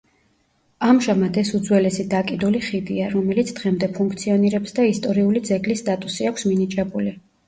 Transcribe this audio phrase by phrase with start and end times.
[0.91, 7.15] ამჟამად ეს უძველესი დაკიდული ხიდია, რომელიც დღემდე ფუნქციონირებს და ისტორიული ძეგლის სტატუსი აქვს მინიჭებული.